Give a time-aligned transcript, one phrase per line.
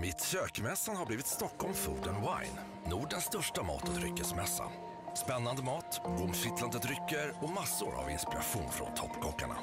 [0.00, 2.58] Mitt kökmässan har blivit Stockholm Food and Wine.
[2.90, 4.64] Nordens största mat och dryckesmässa.
[5.14, 9.56] Spännande mat, omkittlande drycker och massor av inspiration från toppkockarna.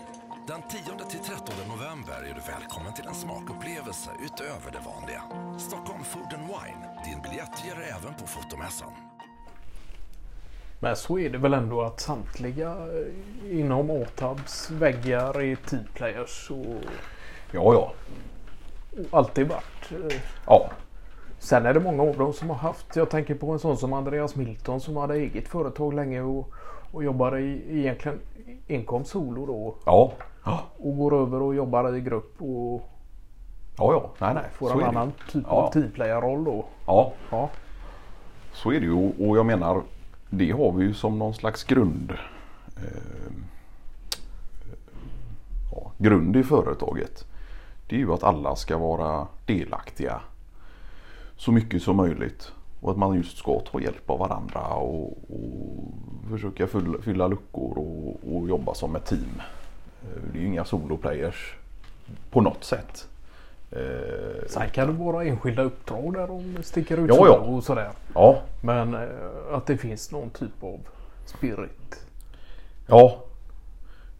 [0.47, 5.21] Den 10-13 november är du välkommen till en smakupplevelse utöver det vanliga.
[5.59, 6.81] Stockholm Food and Wine.
[7.05, 8.91] Din biljett ger även på fotomässan.
[10.79, 16.83] Men så är det väl ändå att samtliga eh, inom Åtabs väggar är T-players och
[17.51, 17.93] Ja, ja.
[19.11, 19.91] Alltid varit.
[20.11, 20.17] eh,
[20.47, 20.69] Ja,
[21.39, 22.95] Sen är det många av dem som har haft.
[22.95, 26.49] Jag tänker på en sån som Andreas Milton som hade eget företag länge och,
[26.91, 28.19] och jobbade i egentligen
[28.67, 29.75] enkom solo då.
[29.85, 30.11] ja.
[30.45, 32.81] Ja, Och går över och jobbar i grupp och
[33.77, 34.09] ja.
[34.19, 34.43] Nej, nej.
[34.53, 35.51] får så en är det annan typ Ja.
[35.51, 36.65] av T-player-roll då.
[36.85, 37.49] Ja, Ja.
[38.53, 39.11] så är det ju.
[39.29, 39.81] Och jag menar,
[40.29, 42.11] det har vi ju som någon slags grund.
[42.77, 43.31] Eh,
[45.71, 47.25] ja, grund i företaget.
[47.87, 50.21] Det är ju att alla ska vara delaktiga
[51.37, 52.51] så mycket som möjligt.
[52.81, 55.93] Och att man just ska ta hjälp av varandra och, och
[56.29, 59.41] försöka fylla, fylla luckor och, och jobba som ett team.
[60.03, 61.55] Eh, Det är ju inga soloplayers
[62.31, 63.07] på något sätt.
[63.71, 67.33] Eh, Sen kan det vara enskilda uppdrag där de sticker ut Ja, ja.
[67.37, 67.89] och sådär.
[68.13, 69.09] Ja, Men eh,
[69.53, 70.79] att det finns någon typ av
[71.25, 72.05] spirit.
[72.87, 73.21] ja.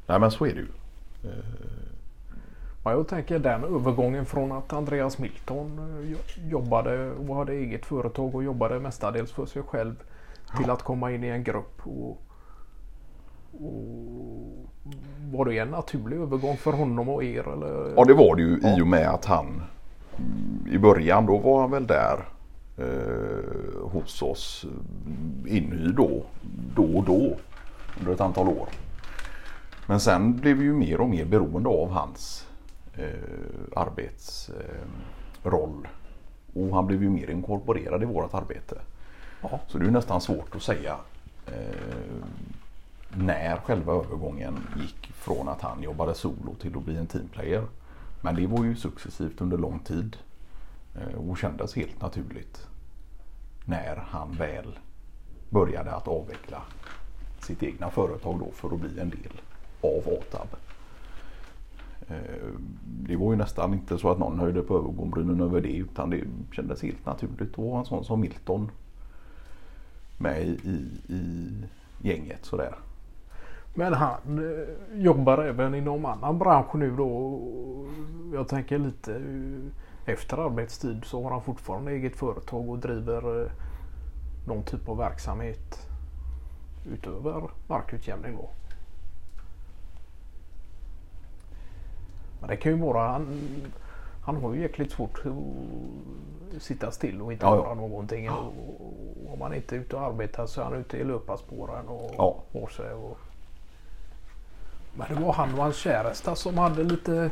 [0.08, 0.68] Nej men så är det ju.
[2.86, 7.86] Men jag tänker den övergången från att Andreas Milton eh, jo- jobbade och hade eget
[7.86, 9.96] företag och jobbade mestadels för sig själv
[10.58, 11.82] till att komma in i en grupp.
[11.84, 12.22] Och,
[13.54, 14.70] och
[15.32, 17.54] var det en naturlig övergång för honom och er?
[17.54, 17.94] Eller?
[17.96, 19.62] Ja det var det ju i och med att han
[20.72, 22.26] i början då var han väl där
[22.78, 24.66] eh, hos oss
[25.46, 26.24] eh, inhyrd då,
[26.76, 27.36] då och då
[28.00, 28.68] under ett antal år.
[29.88, 32.48] Men sen blev vi ju mer och mer beroende av hans
[33.76, 34.54] arbetsroll.
[35.84, 35.90] Eh,
[36.54, 38.82] och han blev ju mer inkorporerad i vårt arbete.
[39.42, 39.60] Ja.
[39.68, 40.98] Så det är nästan svårt att säga
[41.46, 42.24] eh,
[43.18, 47.64] när själva övergången gick från att han jobbade solo till att bli en teamplayer.
[48.22, 50.18] Men det var ju successivt under lång tid
[50.96, 52.68] eh, och kändes helt naturligt
[53.66, 54.80] när han väl
[55.50, 56.62] började att avveckla
[57.40, 59.42] sitt egna företag då för att bli en del
[59.82, 60.48] av ATAB.
[62.08, 62.50] Eh,
[62.86, 66.22] det var ju nästan inte så att någon höjde på ögonbrynen över det utan det
[66.52, 67.52] kändes helt naturligt.
[67.52, 68.72] att ha en sån som Milton
[70.18, 71.50] med i, i,
[72.02, 72.76] gänget sådär.
[73.74, 77.40] Men han eh, jobbar även inom annan bransch nu då.
[78.34, 83.52] Jag tänker lite eh, efter arbetstid så har han fortfarande eget företag och driver eh,
[84.48, 85.90] någon typ av verksamhet
[86.92, 88.50] utöver markutjämning då.
[92.46, 93.42] Men det kan ju vara han,
[94.26, 97.64] han har ju jäkligt svårt att sitta still och inte Ja, ja.
[97.64, 98.30] göra någonting.
[98.30, 98.38] Och,
[99.28, 102.12] och om man inte är ute och arbetar så är han ute i löparspåren och
[102.18, 102.36] Ja.
[102.54, 102.94] har sig.
[102.94, 103.18] Och...
[104.98, 107.30] Men det var han och hans käresta som hade lite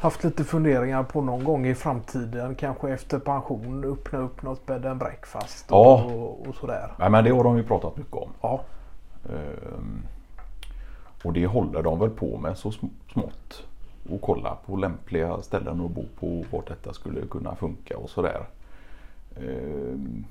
[0.00, 4.86] haft lite funderingar på någon gång i framtiden, kanske efter pension, öppna upp något bed
[4.86, 6.04] and breakfast och, Ja.
[6.04, 6.92] och, och sådär.
[6.98, 8.28] Nej, men det har de ju pratat mycket om.
[8.40, 8.60] Ja,
[9.28, 10.02] Ehm,
[11.24, 13.62] och det håller de väl på med så sm- smått.
[14.10, 16.44] Och kolla på lämpliga ställen att bo på.
[16.50, 18.46] Vart detta skulle kunna funka och sådär.
[19.36, 20.24] Ehm,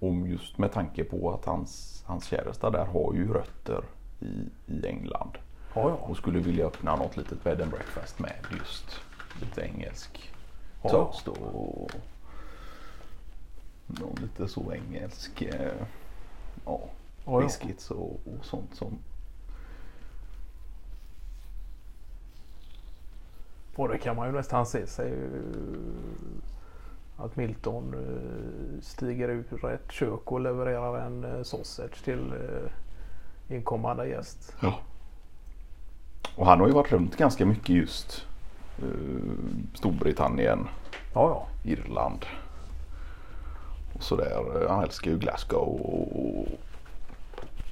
[0.00, 3.84] om just med tanke på att hans, hans käresta där har ju rötter
[4.20, 5.38] i, i England.
[5.74, 5.94] ja, ja.
[5.94, 9.00] Och skulle vilja öppna något litet bed and breakfast med just
[9.40, 10.32] lite engelsk
[10.82, 10.88] Ja.
[10.90, 11.90] toast och
[13.86, 15.72] någon lite så engelsk eh,
[16.64, 16.80] ja.
[17.40, 18.98] biscuits och, och sånt som
[23.78, 25.24] Och det kan man ju nästan se sig eh,
[27.24, 32.34] att Milton eh, stiger ur ett kök och levererar en eh, sausage till
[33.48, 34.56] inkommande gäst.
[34.60, 34.78] Ja.
[36.36, 38.26] Och han har ju varit runt ganska mycket just
[39.74, 40.68] Storbritannien,
[41.14, 41.46] Ja, ja.
[41.70, 42.26] Irland
[43.94, 44.66] och sådär.
[44.68, 46.48] Han älskar ju Glasgow och,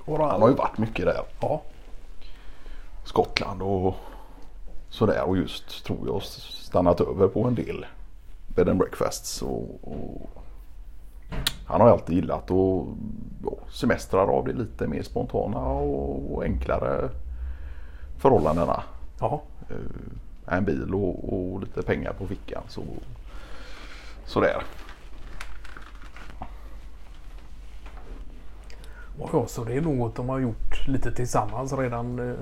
[0.05, 1.20] och han har ju varit mycket där.
[1.41, 1.62] Ja,
[3.05, 3.97] Skottland och
[4.96, 7.87] sådär och just tror jag stannat över på en del
[8.46, 9.43] bed and breakfasts.
[9.43, 10.44] Och, och
[11.66, 12.87] han har alltid gillat att
[13.44, 17.08] ja, semestrar av det lite mer spontana och, och enklare
[18.19, 18.82] förhållandena.
[19.20, 19.43] ja.
[19.70, 22.62] Eh, en bil och, och lite pengar på fickan.
[22.69, 22.82] Så,
[24.25, 24.62] sådär.
[29.19, 32.37] Och ja, så det är något de har gjort lite tillsammans redan eh,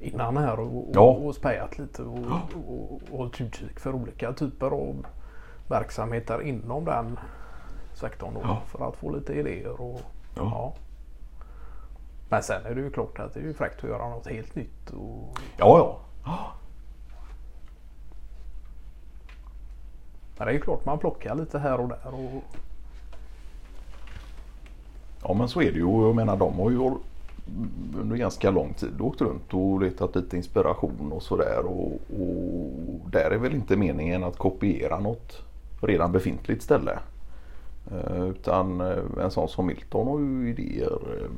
[0.00, 1.00] innan här och, Ja.
[1.00, 5.06] och, och spejat lite och, och, och hållit utkik för olika typer av
[5.68, 7.18] verksamheter inom den
[7.94, 8.62] sektorn då, Ja.
[8.66, 9.80] för att få lite idéer.
[9.80, 10.00] Och,
[10.36, 10.42] Ja.
[10.42, 10.74] ja.
[12.28, 14.54] Men sen är det ju klart att det är ju fräckt att göra något helt
[14.54, 14.90] nytt.
[14.90, 15.78] Och, Ja,
[16.24, 16.52] ja.
[20.38, 22.14] men det är ju klart man plockar lite här och där.
[22.14, 22.42] Och,
[25.22, 25.84] Ja men så är det ju.
[25.84, 26.90] Och Jag menar de har ju
[28.00, 31.62] under ganska lång tid åkt runt och letat lite inspiration och sådär.
[31.66, 35.42] Och, och där är väl inte meningen att kopiera något
[35.80, 36.98] redan befintligt ställe.
[37.90, 41.22] Eh, utan eh, en sån som Milton har ju idéer.
[41.22, 41.30] Eh,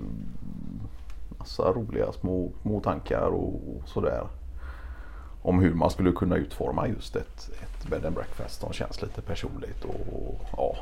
[1.39, 4.27] massa roliga små, små tankar och, och sådär.
[5.43, 9.23] Om hur man skulle kunna utforma just ett, ett bed and breakfast som känns lite
[9.23, 9.85] personligt.
[9.85, 10.77] Och, ja,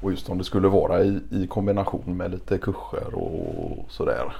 [0.00, 4.32] och just om det skulle vara i, i kombination med lite kurser och sådär.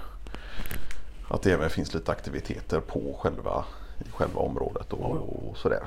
[1.29, 3.65] Att det även finns lite aktiviteter på själva,
[3.99, 5.83] i själva området och, och sådär.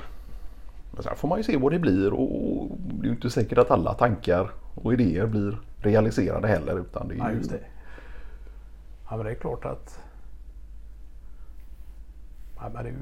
[0.92, 3.58] Men sen får man ju se vad det blir och det är ju inte säkert
[3.58, 6.80] att alla tankar och idéer blir realiserade heller.
[6.80, 7.60] Utan det är ja, ju, just det.
[9.10, 9.98] Ja men det är klart att
[12.56, 12.94] ja, men det är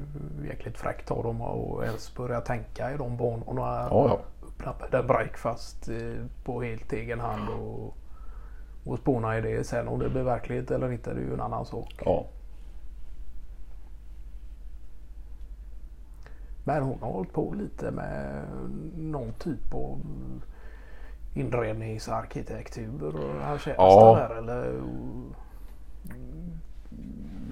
[0.43, 3.87] ju jäkligt fräckt av dem att ens börja tänka i de banorna.
[3.89, 4.19] Ja, ja.
[4.59, 7.97] Öppna där breakfast eh, på helt egen hand och,
[8.85, 9.63] och spåna i det.
[9.63, 11.93] Sen om det blir verklighet eller inte det är ju en annan sak.
[12.05, 12.25] Ja,
[16.65, 18.43] Men hon har hållit på lite med
[18.97, 19.99] någon typ av
[21.33, 23.13] inredningsarkitektur.
[23.41, 24.15] Här känns Ja.
[24.15, 24.81] det där eller?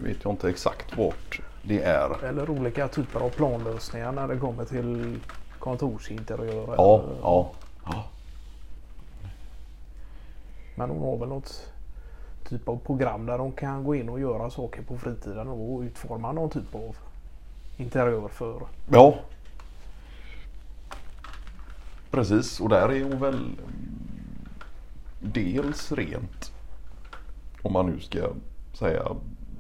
[0.04, 2.24] vet jag inte exakt vart det är.
[2.24, 5.20] Eller olika typer av planlösningar när det kommer till
[5.62, 6.76] kontorsinteriörer.
[6.78, 7.52] Ja, ja,
[7.86, 8.04] ja.
[10.76, 11.72] Men hon har väl något
[12.50, 16.32] typ av program där de kan gå in och göra saker på fritiden och utforma
[16.32, 16.98] någon typ av
[17.78, 18.62] interiör för.
[18.92, 19.16] Ja.
[22.12, 23.56] Precis och där är hon väl
[25.20, 26.52] dels rent
[27.62, 28.30] om man nu ska
[28.74, 29.04] säga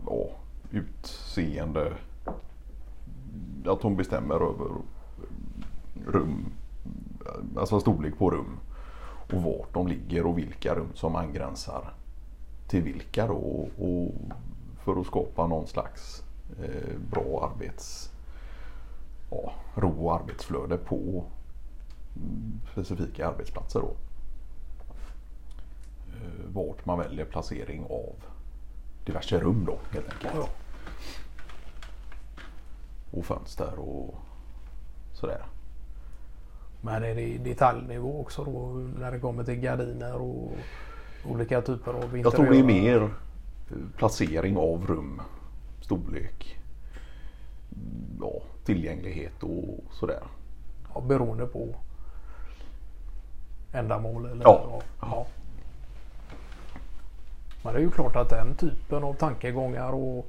[0.07, 0.29] ja,
[0.71, 1.93] utseende.
[3.65, 4.69] Att hon bestämmer över
[6.07, 6.45] rum,
[7.57, 8.59] alltså storlek på rum
[9.33, 11.93] och vart de ligger och vilka rum som angränsar
[12.67, 14.13] till vilka då och
[14.83, 16.23] för att skapa någon slags
[16.63, 18.11] eh, bra arbets
[19.31, 21.23] ja, ro och arbetsflöde på
[22.71, 23.79] specifika arbetsplatser.
[23.79, 23.95] Då.
[26.15, 28.15] Eh, Vart man väljer placering av
[29.05, 30.33] diverse rum då helt enkelt.
[30.35, 30.47] Ja.
[33.11, 34.15] Och fönster och
[35.13, 35.45] sådär.
[36.81, 38.69] Men är det i detaljnivå också då
[38.99, 40.51] när det kommer till gardiner och
[41.29, 42.23] olika typer av interiörer?
[42.23, 45.21] Jag tror det är mer eh, placering av rum,
[45.81, 46.59] storlek,
[48.19, 50.23] ja, tillgänglighet och sådär.
[50.93, 51.75] Ja, beroende på
[53.73, 54.81] ändamål eller Ja.
[55.01, 55.25] ja.
[57.63, 60.27] Men det är ju klart att den typen av tankegångar och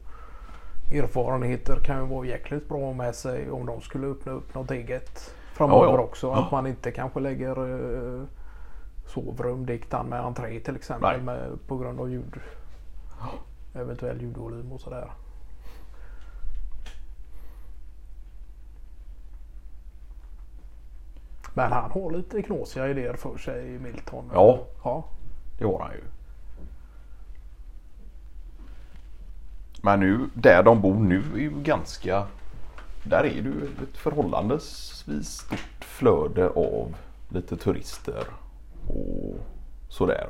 [0.93, 5.35] erfarenheter kan ju vara jäkligt bra med sig om de skulle öppna upp något eget
[5.53, 6.01] framöver Ja, ja.
[6.01, 6.31] också.
[6.31, 8.25] Att man inte kanske lägger eh,
[9.07, 12.41] sovrum diktan med entré till exempel med, på grund av ljud.
[13.75, 15.13] Eventuell ljudvolym och sådär.
[21.55, 24.31] Men han har lite knasiga idéer för sig Milton.
[24.35, 24.59] Ja.
[24.85, 25.05] ja.
[25.59, 26.03] Det har han ju.
[29.83, 32.27] Men nu, där de bor nu är ju ganska...
[33.05, 36.95] Där är det ju ett förhållandevis stort flöde av
[37.29, 38.27] lite turister
[38.87, 39.37] och
[39.89, 40.27] sådär.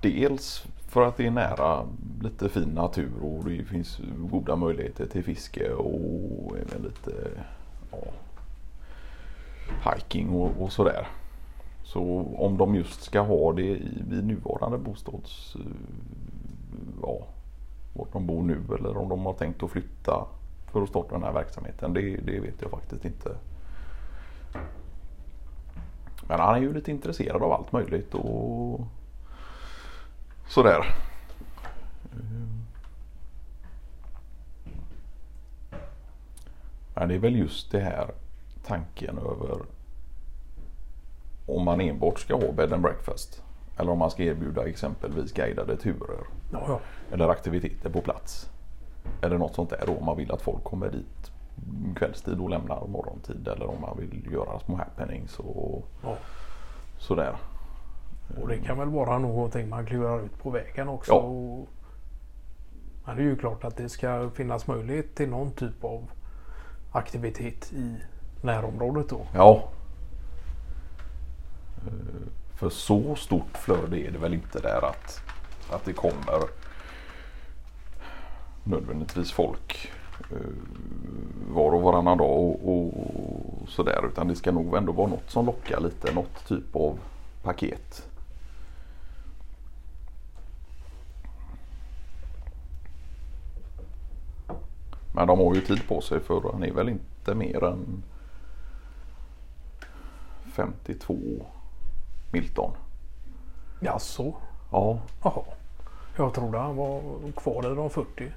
[0.00, 1.86] Dels för att det är nära
[2.22, 7.12] lite fin natur och det finns goda möjligheter till fiske och även lite
[7.90, 7.98] ja,
[9.90, 11.06] hiking och, och sådär.
[11.84, 15.56] Så om de just ska ha det i, i nuvarande bostads...
[15.56, 15.60] Eh,
[17.02, 17.26] ja,
[17.94, 20.26] vart de bor nu eller om de har tänkt att flytta
[20.72, 21.94] för att starta den här verksamheten.
[21.94, 23.36] Det, det vet jag faktiskt inte.
[26.28, 28.80] Men han är ju lite intresserad av allt möjligt och
[30.48, 30.96] sådär.
[32.12, 32.64] Eh.
[36.94, 38.10] Men det är väl just det här
[38.66, 39.58] tanken över
[41.46, 43.43] om man enbart ska ha bed and breakfast.
[43.76, 46.26] Eller om man ska erbjuda exempelvis guidade turer.
[46.52, 46.80] Ja, ja.
[47.12, 48.50] Eller aktiviteter på plats.
[49.22, 51.30] Eller något sånt där då om man vill att folk kommer dit
[51.96, 53.48] kvällstid och lämnar morgontid.
[53.48, 56.16] Eller om man vill göra små happenings och ja.
[56.98, 57.36] sådär.
[58.42, 61.12] Och det kan väl vara någonting man klurar ut på vägen också.
[61.12, 61.18] Ja.
[61.18, 61.68] Och-
[63.06, 66.10] Men det är ju klart att det ska finnas möjlighet till någon typ av
[66.92, 67.96] aktivitet i
[68.42, 69.26] närområdet då.
[69.34, 69.68] Ja.
[72.56, 75.22] För så stort flöde är det väl inte där att,
[75.70, 76.40] att det kommer
[78.64, 79.92] nödvändigtvis folk
[80.30, 80.36] eh,
[81.48, 84.06] var och varannan dag och, och sådär.
[84.06, 86.14] Utan det ska nog ändå vara något som lockar lite.
[86.14, 86.98] Något typ av
[87.42, 88.08] paket.
[95.14, 98.02] Men de har ju tid på sig för han är väl inte mer än
[100.52, 101.16] 52
[102.34, 102.70] Milton.
[103.80, 104.34] Jaså?
[104.72, 105.42] Ja, Jaha.
[106.16, 107.00] Jag trodde han var
[107.36, 108.32] kvar i de 40.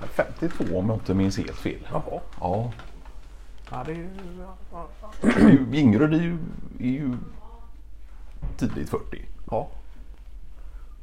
[0.00, 1.88] 52 om jag inte minns helt fel.
[1.92, 2.20] Jaha.
[2.40, 2.72] Ja,
[3.70, 6.38] Ja, det är, ju- Ingrid är ju,
[6.80, 7.16] är ju
[8.56, 9.24] tidigt 40.
[9.50, 9.68] ja.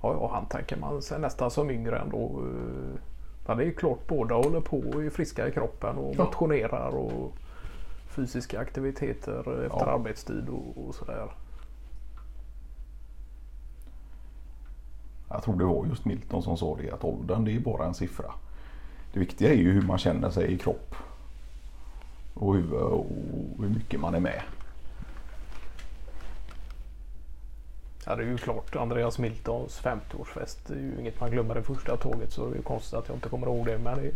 [0.02, 2.42] Ja, ja, han tänker man sig nästan som yngre ändå.
[2.44, 3.00] eh,
[3.48, 7.34] Ja, det är klart båda håller på och är friska i kroppen och motionerar och
[8.08, 9.86] fysiska aktiviteter efter Ja.
[9.86, 11.28] arbetstid och, och sådär.
[15.30, 17.94] Jag tror det var just Milton som sa det att åldern det är bara en
[17.94, 18.34] siffra.
[19.14, 20.96] Det viktiga är ju hur man känner sig i kropp.
[22.34, 23.06] Och hur, och
[23.60, 24.42] hur mycket man är med.
[28.06, 28.76] Ja, det är ju klart.
[28.76, 32.56] Andreas Miltons 50-årsfest det är ju inget man glömmer det första tåget så det är
[32.56, 33.78] ju konstigt att jag inte kommer ihåg det.
[33.78, 34.12] Men det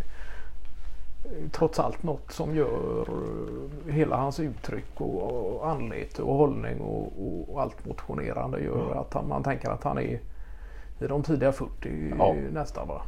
[1.51, 7.13] trots allt något som gör eh, hela hans uttryck och, och anlete och hållning och,
[7.53, 10.19] och, allt motionerande gör att han, man tänker att han är
[10.99, 12.35] i de tidiga 40 Ja.
[12.51, 13.01] nästan va.